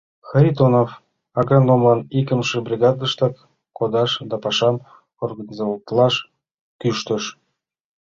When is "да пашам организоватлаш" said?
4.29-6.15